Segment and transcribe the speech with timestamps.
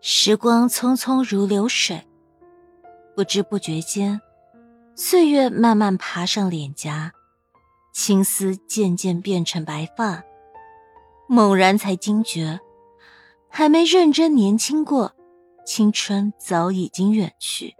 [0.00, 2.06] 时光匆匆如流水，
[3.16, 4.20] 不知不觉间，
[4.94, 7.12] 岁月慢慢爬上脸颊，
[7.92, 10.22] 青丝渐渐变成白发。
[11.26, 12.60] 猛然才惊觉，
[13.48, 15.12] 还没认真年轻过，
[15.66, 17.74] 青春早已经远去。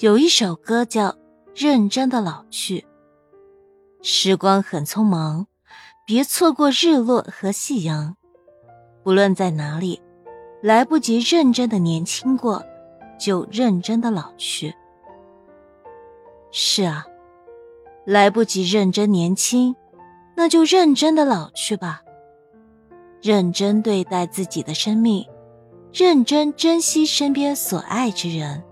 [0.00, 1.10] 有一首歌叫
[1.54, 2.80] 《认真的老去》，
[4.02, 5.46] 时光很匆忙，
[6.04, 8.16] 别错过日落和夕阳。
[9.04, 10.02] 不论在哪里。
[10.64, 12.64] 来不及认真的年轻过，
[13.18, 14.74] 就认真的老去。
[16.50, 17.04] 是啊，
[18.06, 19.76] 来不及认真年轻，
[20.34, 22.00] 那就认真的老去吧。
[23.20, 25.26] 认真对待自己的生命，
[25.92, 28.64] 认真珍惜身边所爱之人，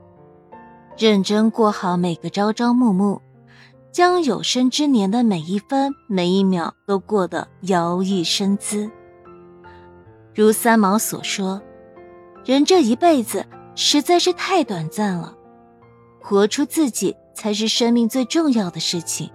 [0.96, 3.20] 认真过好每个朝朝暮暮，
[3.90, 8.90] 将有生之年的每一分每一秒都过得摇曳生姿。
[10.34, 11.60] 如三毛所说。
[12.44, 15.36] 人这一辈子实在是太短暂了，
[16.20, 19.30] 活出自己才是生命最重要的事情。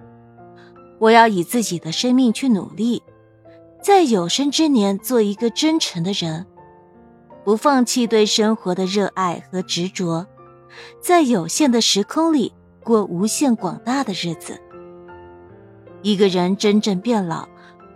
[0.98, 3.02] 我要以自己的生命去努力，
[3.82, 6.44] 在有生之年做一个真诚的人，
[7.44, 10.26] 不放弃对生活的热爱和执着，
[11.00, 12.52] 在有限的时空里
[12.84, 14.60] 过无限广大的日子。
[16.02, 17.48] 一个人真正变老，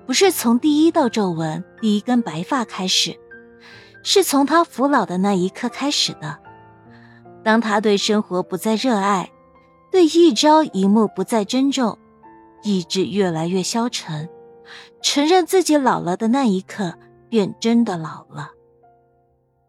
[0.07, 3.19] 不是从第一道皱纹、第一根白发开始。
[4.03, 6.39] 是从他服老的那一刻开始的。
[7.45, 9.31] 当他对生活不再热爱，
[9.91, 11.99] 对一朝一暮不再珍重，
[12.63, 14.29] 意志越来越消沉，
[15.01, 16.95] 承认自己老了的那一刻，
[17.29, 18.51] 便真的老了。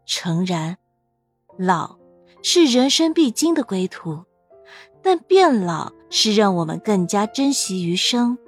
[0.06, 0.76] 诚然，
[1.58, 1.98] 老
[2.42, 4.24] 是人生必经的归途，
[5.02, 8.38] 但变老是让我们更加珍惜余生，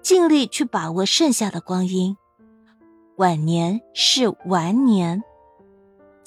[0.00, 2.16] 尽力去把握剩下的光阴。
[3.16, 5.22] 晚年是晚年。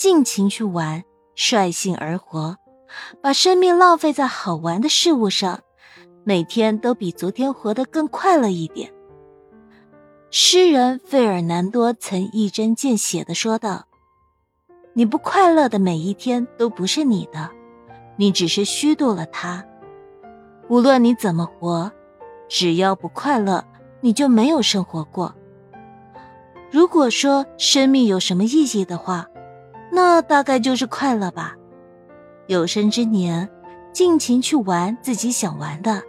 [0.04, 2.58] 尽情去玩，率性而活，
[3.22, 5.62] 把生命浪费在好玩的事物上，
[6.26, 8.92] 每天都比昨天活得更快乐一点。
[10.30, 13.86] 诗人费尔南多曾一针见血地说道
[14.92, 17.50] ：“你不快乐的每一天都不是你的，
[18.18, 19.66] 你只是虚度了它。
[20.68, 21.90] 无论你怎么活，
[22.50, 23.64] 只要不快乐，
[24.02, 25.34] 你就没有生活过。
[26.70, 29.28] 如果说生命有什么意义的话，”
[29.96, 31.56] 那大概就是快乐吧，
[32.48, 33.48] 有生之年，
[33.94, 36.02] 尽情去玩自己想玩的，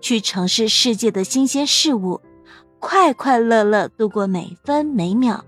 [0.00, 2.20] 去尝试世界的新鲜事物，
[2.78, 5.44] 快快乐乐度过每分每秒。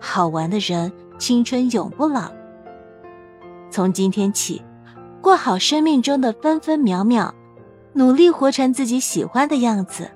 [0.00, 2.32] 好玩的人，青春永不老。
[3.70, 4.62] 从今天起，
[5.20, 7.34] 过好生命中的分分秒秒，
[7.92, 10.10] 努力活成自己喜欢的样子，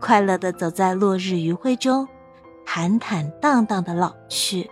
[0.00, 2.08] 快乐的走在落日余晖中，
[2.64, 4.70] 坦坦荡荡的老去。